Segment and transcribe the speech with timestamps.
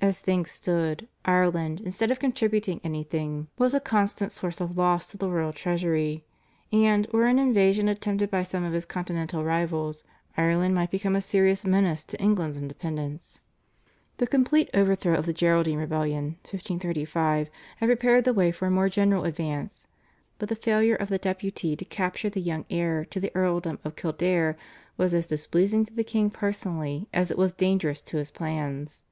[0.00, 5.18] As things stood, Ireland instead of contributing anything was a constant source of loss to
[5.18, 6.24] the royal treasury,
[6.72, 10.02] and, were an invasion attempted by some of his Continental rivals,
[10.34, 13.40] Ireland might become a serious menace to England's independence.
[14.16, 17.50] The complete overthrow of the Geraldine rebellion (1535)
[17.80, 19.86] had prepared the way for a more general advance,
[20.38, 23.94] but the failure of the Deputy to capture the young heir to the Earldom of
[23.94, 24.56] Kildare
[24.96, 29.02] was as displeasing to the king personally as it was dangerous to his plans.